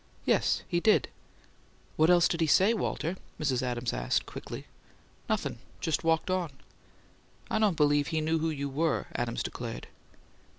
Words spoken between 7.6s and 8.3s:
believe he